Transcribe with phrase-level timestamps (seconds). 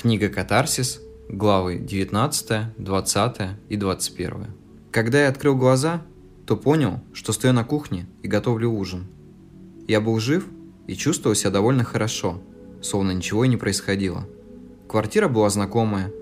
[0.00, 3.36] Книга «Катарсис», главы 19, 20
[3.68, 4.46] и 21.
[4.92, 6.02] Когда я открыл глаза,
[6.46, 9.08] то понял, что стою на кухне и готовлю ужин.
[9.88, 10.46] Я был жив
[10.86, 12.40] и чувствовал себя довольно хорошо,
[12.80, 14.24] словно ничего и не происходило.
[14.88, 16.12] Квартира была знакомая,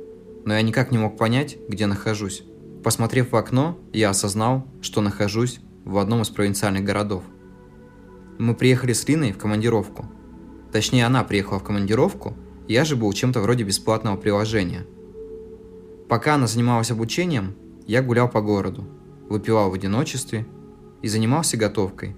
[0.46, 2.44] но я никак не мог понять, где нахожусь.
[2.82, 7.24] Посмотрев в окно, я осознал, что нахожусь в одном из провинциальных городов.
[8.38, 10.06] Мы приехали с Линой в командировку.
[10.72, 12.34] Точнее, она приехала в командировку,
[12.68, 14.86] я же был чем-то вроде бесплатного приложения.
[16.08, 17.54] Пока она занималась обучением,
[17.86, 18.84] я гулял по городу,
[19.28, 20.46] выпивал в одиночестве
[21.02, 22.16] и занимался готовкой,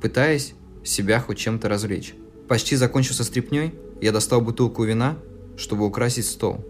[0.00, 0.54] пытаясь
[0.84, 2.14] себя хоть чем-то развлечь.
[2.48, 5.18] Почти закончив со стряпней, я достал бутылку вина,
[5.56, 6.64] чтобы украсить стол.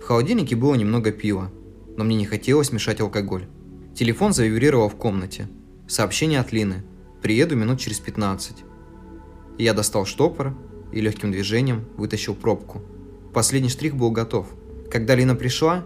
[0.00, 1.50] В холодильнике было немного пива,
[1.96, 3.46] но мне не хотелось мешать алкоголь.
[3.94, 5.48] Телефон завибрировал в комнате.
[5.88, 6.84] Сообщение от Лины.
[7.20, 8.64] Приеду минут через 15.
[9.58, 10.56] Я достал штопор
[10.92, 12.82] и легким движением вытащил пробку.
[13.32, 14.48] Последний штрих был готов.
[14.90, 15.84] Когда Лина пришла,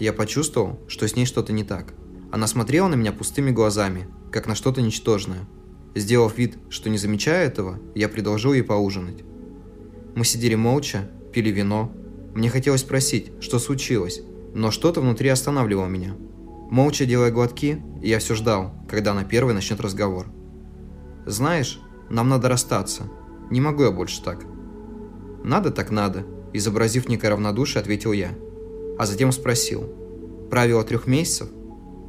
[0.00, 1.94] я почувствовал, что с ней что-то не так.
[2.32, 5.46] Она смотрела на меня пустыми глазами, как на что-то ничтожное.
[5.94, 9.22] Сделав вид, что не замечая этого, я предложил ей поужинать.
[10.14, 11.92] Мы сидели молча, пили вино.
[12.34, 14.22] Мне хотелось спросить, что случилось,
[14.54, 16.16] но что-то внутри останавливало меня.
[16.70, 20.26] Молча делая глотки, я все ждал, когда она первой начнет разговор.
[21.26, 23.04] «Знаешь, нам надо расстаться.
[23.50, 24.44] Не могу я больше так».
[25.44, 28.30] «Надо так надо»,– изобразив некое равнодушие, ответил я.
[28.98, 29.88] А затем спросил.
[30.50, 31.48] «Правило трех месяцев?»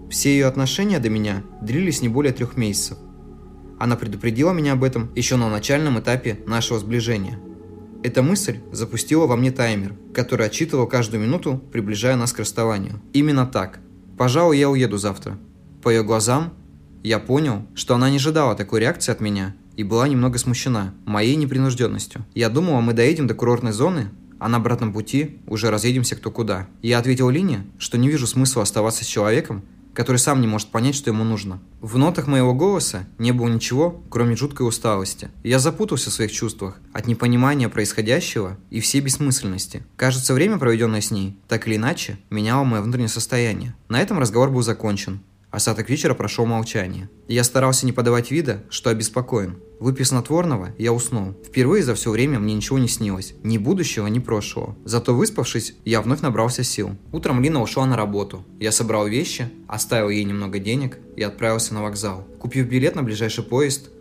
[0.10, 2.98] Все ее отношения до меня длились не более трех месяцев.
[3.80, 7.40] Она предупредила меня об этом еще на начальном этапе нашего сближения.
[8.04, 13.02] Эта мысль запустила во мне таймер, который отчитывал каждую минуту, приближая нас к расставанию.
[13.14, 13.80] Именно так.
[14.18, 15.40] Пожалуй, я уеду завтра.
[15.82, 16.54] По ее глазам
[17.02, 21.36] я понял, что она не ожидала такой реакции от меня и была немного смущена моей
[21.36, 22.26] непринужденностью.
[22.34, 26.68] Я думала, мы доедем до курортной зоны, а на обратном пути уже разъедемся кто куда.
[26.82, 30.96] Я ответил Лине, что не вижу смысла оставаться с человеком, который сам не может понять,
[30.96, 31.60] что ему нужно.
[31.82, 35.30] В нотах моего голоса не было ничего, кроме жуткой усталости.
[35.44, 39.84] Я запутался в своих чувствах от непонимания происходящего и всей бессмысленности.
[39.96, 43.76] Кажется, время, проведенное с ней, так или иначе, меняло мое внутреннее состояние.
[43.88, 45.22] На этом разговор был закончен.
[45.54, 47.12] Остаток вечера прошел молчание.
[47.28, 49.58] Я старался не подавать вида, что обеспокоен.
[49.80, 51.36] Выпив снотворного, я уснул.
[51.46, 53.36] Впервые за все время мне ничего не снилось.
[53.44, 54.76] Ни будущего, ни прошлого.
[54.84, 56.96] Зато выспавшись, я вновь набрался сил.
[57.12, 58.44] Утром Лина ушла на работу.
[58.60, 62.26] Я собрал вещи, оставил ей немного денег и отправился на вокзал.
[62.40, 63.92] Купив билет на ближайший поезд,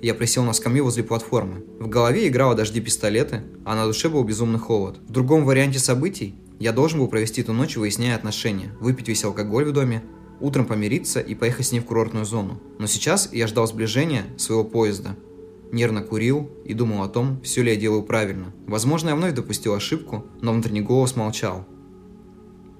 [0.00, 1.64] я присел на скамью возле платформы.
[1.80, 4.96] В голове играло дожди пистолеты, а на душе был безумный холод.
[5.06, 9.66] В другом варианте событий я должен был провести эту ночь, выясняя отношения, выпить весь алкоголь
[9.66, 10.02] в доме,
[10.40, 12.60] утром помириться и поехать с ней в курортную зону.
[12.78, 15.16] Но сейчас я ждал сближения своего поезда.
[15.72, 18.52] Нервно курил и думал о том, все ли я делаю правильно.
[18.66, 21.66] Возможно, я вновь допустил ошибку, но внутренний голос молчал.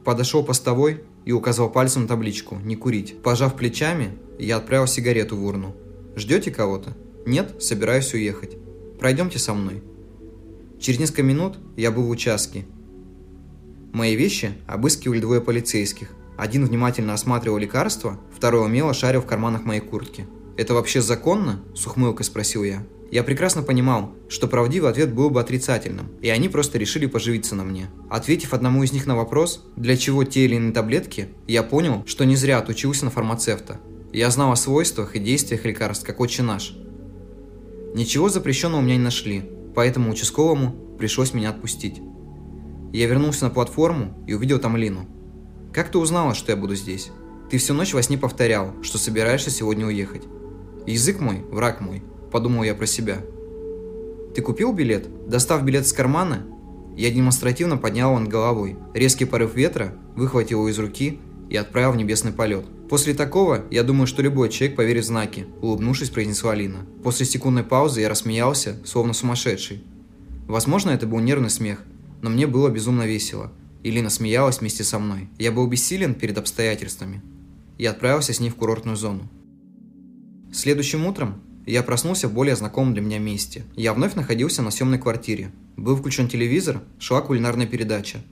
[0.05, 3.21] Подошел постовой и указал пальцем на табличку «Не курить».
[3.23, 5.75] Пожав плечами, я отправил сигарету в урну.
[6.15, 8.57] «Ждете кого-то?» «Нет, собираюсь уехать.
[9.01, 9.83] Пройдемте со мной».
[10.79, 12.67] Через несколько минут я был в участке.
[13.93, 19.81] Мои вещи обыскивали двое полицейских– один внимательно осматривал лекарства, второй умело шарил в карманах моей
[19.81, 20.27] куртки.
[20.57, 22.85] «Это вообще законно?»– с ухмылкой спросил я.
[23.11, 27.63] Я прекрасно понимал, что правдивый ответ был бы отрицательным, и они просто решили поживиться на
[27.63, 27.89] мне.
[28.11, 32.25] Ответив одному из них на вопрос, для чего те или иные таблетки, я понял, что
[32.25, 33.79] не зря отучился на фармацевта.
[34.13, 36.75] Я знал о свойствах и действиях лекарств, как отче наш.
[37.95, 42.01] Ничего запрещенного у меня не нашли, поэтому участковому пришлось меня отпустить.
[42.93, 45.07] Я вернулся на платформу и увидел там Лину.
[45.75, 47.11] Как ты узнала, что я буду здесь?
[47.51, 50.23] Ты всю ночь во сне повторял, что собираешься сегодня уехать.
[50.87, 53.19] Язык мой, враг мой, подумал я про себя.
[54.37, 55.09] Ты купил билет?
[55.29, 56.47] Достав билет из кармана,
[56.97, 58.77] я демонстративно поднял над головой.
[58.95, 61.19] Резкий порыв ветра выхватил его из руки
[61.51, 62.67] и отправил в небесный полет.
[62.89, 66.87] После такого, я думаю, что любой человек поверит в знаки, улыбнувшись, произнесла Лина.
[67.03, 69.83] После секундной паузы я рассмеялся, словно сумасшедший.
[70.47, 71.81] Возможно, это был нервный смех,
[72.23, 73.51] но мне было безумно весело–
[73.85, 75.29] Илина смеялась вместе со мной.
[75.39, 77.21] Я был бессилен перед обстоятельствами.
[77.77, 79.29] И отправился с ней в курортную зону.
[80.53, 83.65] Следующим утром я проснулся в более знакомом для меня месте.
[83.77, 85.53] Я вновь находился на съемной квартире.
[85.77, 88.23] Был включен телевизор, шла кулинарная передача.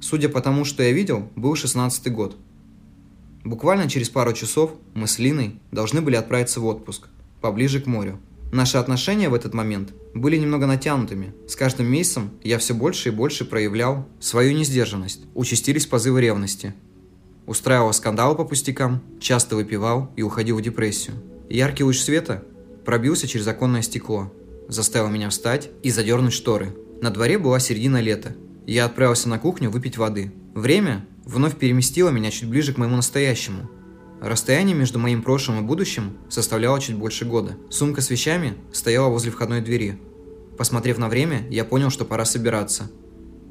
[0.00, 2.36] Судя по тому, что я видел, был 16 год.
[3.42, 7.08] Буквально через пару часов мы с Линой должны были отправиться в отпуск,
[7.40, 8.20] поближе к морю.
[8.50, 11.34] Наши отношения в этот момент были немного натянутыми.
[11.46, 15.20] С каждым месяцем я все больше и больше проявлял свою несдержанность.
[15.34, 16.74] Участились позывы ревности.
[17.46, 21.16] Устраивал скандалы по пустякам, часто выпивал и уходил в депрессию.
[21.50, 22.42] Яркий луч света
[22.86, 24.32] пробился через оконное стекло,
[24.68, 26.74] заставил меня встать и задернуть шторы.
[27.02, 28.34] На дворе была середина лета.
[28.66, 30.32] Я отправился на кухню выпить воды.
[30.54, 33.68] Время вновь переместило меня чуть ближе к моему настоящему.
[34.20, 37.56] Расстояние между моим прошлым и будущим составляло чуть больше года.
[37.70, 39.98] Сумка с вещами стояла возле входной двери.
[40.56, 42.90] Посмотрев на время, я понял, что пора собираться.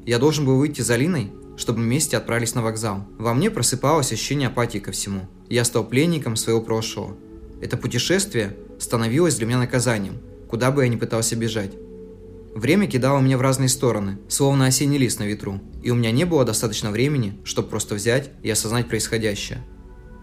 [0.04, 3.06] Я должен был выйти за Линой, чтобы вместе отправились на вокзал.
[3.18, 5.28] Во мне просыпалось ощущение апатии ко всему.
[5.48, 7.16] Я стал пленником своего прошлого.
[7.62, 10.18] Это путешествие становилось для меня наказанием,
[10.48, 11.72] куда бы я ни пытался бежать.
[12.54, 16.24] Время кидало меня в разные стороны, словно осенний лист на ветру, и у меня не
[16.24, 19.64] было достаточно времени, чтобы просто взять и осознать происходящее.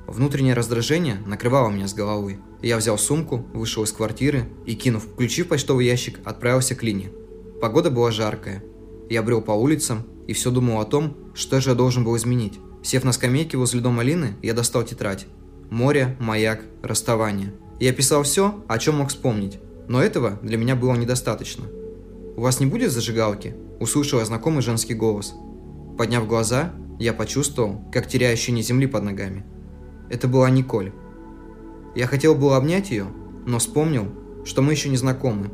[0.08, 2.40] Внутреннее раздражение накрывало меня с головой.
[2.62, 7.12] Я взял сумку, вышел из квартиры и, кинув ключи в почтовый ящик, отправился к Лине.
[7.62, 8.64] Погода была жаркая.
[9.10, 12.60] Я брел по улицам и все думал о том, что же я должен был изменить.
[12.84, 15.26] Сев на скамейке возле дома Лины, я достал тетрадь.
[15.70, 17.54] Море, маяк, расставание.
[17.80, 19.60] Я писал все, о чем мог вспомнить.
[19.88, 21.66] Но этого для меня было недостаточно.
[22.38, 25.34] «У вас не будет зажигалки?»– услышал я знакомый женский голос.
[25.98, 29.46] Подняв глаза, я почувствовал, как теряю ощущение земли под ногами.
[30.10, 30.92] Это была Николь.
[31.96, 33.08] Я хотел было обнять ее,
[33.46, 34.08] но вспомнил,
[34.44, 35.52] что мы еще не знакомы.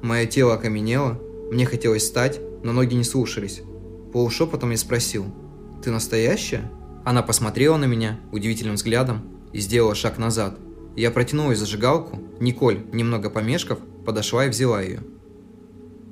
[0.00, 3.62] Мое тело окаменело, мне хотелось встать, но ноги не слушались.
[4.12, 5.26] Полушепотом я спросил,
[5.82, 6.70] «Ты настоящая?»
[7.04, 9.22] Она посмотрела на меня удивительным взглядом
[9.52, 10.58] и сделала шаг назад.
[10.96, 15.00] Я протянул ей зажигалку, Николь, немного помешков, подошла и взяла ее.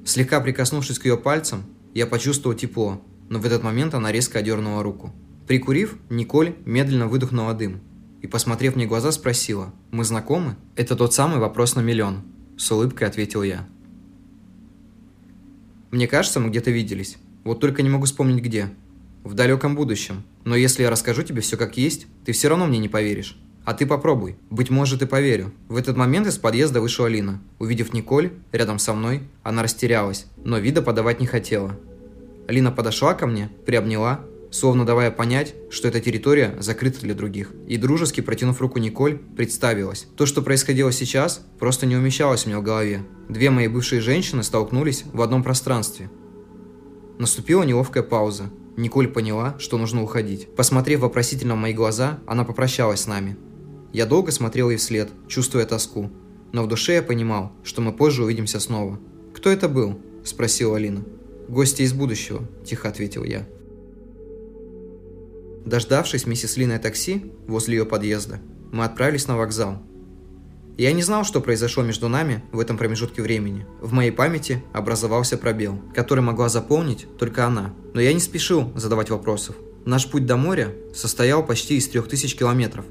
[0.05, 4.83] Слегка прикоснувшись к ее пальцам, я почувствовал тепло, но в этот момент она резко одернула
[4.83, 5.13] руку.
[5.51, 7.81] Прикурив, Николь медленно выдохнула дым
[8.23, 12.23] и, посмотрев мне в глаза, спросила, «Мы знакомы?» «Это тот самый вопрос на миллион»,–
[12.57, 13.67] с улыбкой ответил я.
[15.91, 17.17] «Мне кажется, мы где-то виделись.
[17.43, 18.71] Вот только не могу вспомнить где.
[19.25, 20.23] В далеком будущем.
[20.45, 23.37] Но если я расскажу тебе все как есть, ты все равно мне не поверишь.
[23.65, 24.37] А ты попробуй.
[24.51, 25.53] Быть может и поверю.
[25.69, 27.43] В этот момент из подъезда вышла Алина.
[27.59, 31.77] Увидев Николь рядом со мной, она растерялась, но вида подавать не хотела.
[32.47, 34.21] Алина подошла ко мне, приобняла,
[34.51, 37.53] словно давая понять, что эта территория закрыта для других.
[37.67, 40.07] И дружески протянув руку Николь, представилась.
[40.17, 43.03] То, что происходило сейчас, просто не умещалось у меня в голове.
[43.29, 46.11] Две мои бывшие женщины столкнулись в одном пространстве.
[47.19, 48.51] Наступила неловкая пауза.
[48.77, 50.55] Николь поняла, что нужно уходить.
[50.55, 53.37] Посмотрев вопросительно в мои глаза, она попрощалась с нами.
[53.93, 56.11] Я долго смотрел ей вслед, чувствуя тоску.
[56.53, 58.99] Но в душе я понимал, что мы позже увидимся снова.
[59.35, 61.05] «Кто это был?»– спросила Алина.
[61.49, 63.47] «Гости из будущего»,– тихо ответил я.
[65.65, 68.41] Дождавшись миссис Линой такси возле ее подъезда,
[68.73, 69.83] мы отправились на вокзал.
[70.79, 73.67] Я не знал, что произошло между нами в этом промежутке времени.
[73.83, 77.75] В моей памяти образовался пробел, который могла заполнить только она.
[77.93, 79.57] Но я не спешил задавать вопросов.
[79.85, 82.87] Наш путь до моря состоял почти из трех тысяч километров.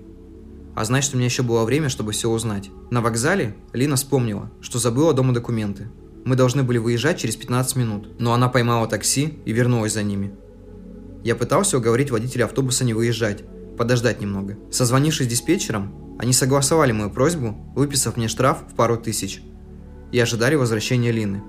[0.75, 2.69] А значит, у меня еще было время, чтобы все узнать.
[2.91, 5.87] На вокзале Лина вспомнила, что забыла дома документы.
[6.25, 10.31] Мы должны были выезжать через 15 минут, но она поймала такси и вернулась за ними.
[11.23, 13.43] Я пытался уговорить водителя автобуса не выезжать,
[13.77, 14.57] подождать немного.
[14.71, 19.41] Созвонившись с диспетчером, они согласовали мою просьбу, выписав мне штраф в пару тысяч.
[20.11, 21.43] И ожидали возвращения Лины.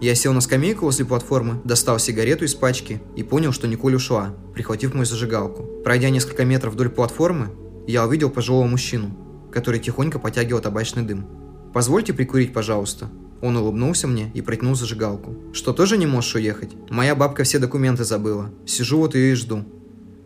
[0.00, 4.34] Я сел на скамейку возле платформы, достал сигарету из пачки и понял, что Николь ушла,
[4.52, 5.62] прихватив мою зажигалку.
[5.84, 7.50] Пройдя несколько метров вдоль платформы,
[7.86, 9.16] я увидел пожилого мужчину,
[9.52, 11.26] который тихонько потягивал табачный дым.
[11.72, 13.10] «Позвольте прикурить, пожалуйста»,
[13.42, 15.36] он улыбнулся мне и протянул зажигалку.
[15.52, 16.70] «Что, тоже не можешь уехать?
[16.88, 18.50] Моя бабка все документы забыла.
[18.64, 19.64] Сижу вот ее и жду».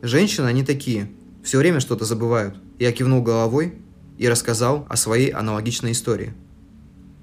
[0.03, 1.11] Женщины, они такие.
[1.43, 2.57] Все время что-то забывают.
[2.79, 3.75] Я кивнул головой
[4.19, 6.35] и рассказал о своей аналогичной истории.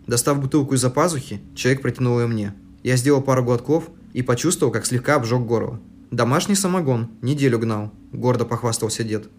[0.07, 2.53] Достав бутылку из-за пазухи, человек протянул ее мне.
[2.83, 5.79] Я сделал пару глотков и почувствовал, как слегка обжег горло.
[6.11, 7.09] «Домашний самогон.
[7.21, 9.29] Неделю гнал»,– гордо похвастался дед.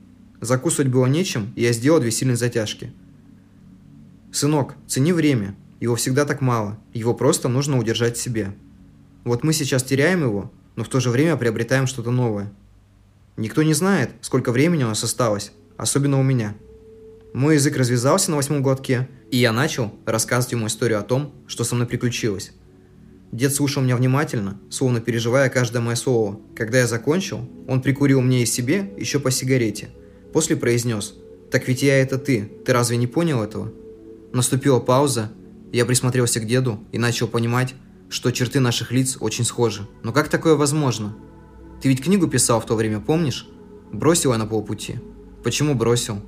[0.41, 2.93] Закусывать было нечем, и я сделал две сильные затяжки.
[4.33, 5.55] «Сынок, цени время.
[5.81, 8.55] Его всегда так мало, его просто нужно удержать себе.
[9.25, 12.53] Вот мы сейчас теряем его, но в то же время приобретаем что-то новое.
[13.37, 16.55] Никто не знает, сколько времени у нас осталось, особенно у меня.
[17.33, 21.65] Мой язык развязался на восьмом глотке, и я начал рассказывать ему историю о том, что
[21.65, 22.53] со мной приключилось.
[23.33, 26.39] Дед слушал меня внимательно, словно переживая каждое мое слово.
[26.55, 29.89] Когда я закончил, он прикурил мне и себе еще по сигарете.
[30.33, 31.15] После произнес
[31.51, 33.73] «Так ведь я это ты, ты разве не понял этого?»
[34.33, 35.33] Наступила пауза,
[35.75, 37.75] я присмотрелся к деду и начал понимать,
[38.09, 39.89] что черты наших лиц очень схожи.
[40.05, 41.17] Но как такое возможно?
[41.83, 43.49] Ты ведь книгу писал в то время, помнишь?
[43.91, 45.01] Бросил я на полпути.
[45.43, 46.21] Почему бросил?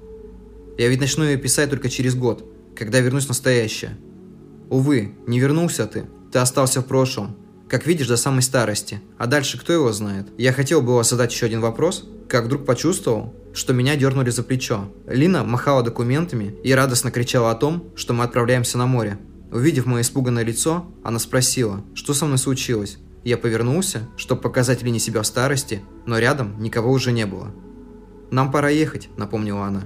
[0.77, 3.97] Я ведь начну ее писать только через год, когда вернусь в настоящее.
[4.69, 6.07] Увы, не вернулся ты.
[6.33, 7.37] Ты остался в прошлом.
[7.69, 9.01] Как видишь, до самой старости.
[9.17, 10.27] А дальше кто его знает?
[10.39, 14.93] Я хотел было задать еще один вопрос, как вдруг почувствовал, что меня дернули за плечо.
[15.07, 19.19] Лина махала документами и радостно кричала о том, что мы отправляемся на море.
[19.53, 22.99] Увидев мое испуганное лицо, она спросила, что со мной случилось.
[23.25, 27.53] Я повернулся, чтобы показать Лине себя в старости, но рядом никого уже не было.
[28.31, 29.85] «Нам пора ехать»,— напомнила она.